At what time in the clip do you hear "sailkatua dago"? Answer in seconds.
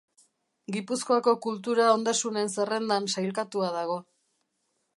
3.17-3.99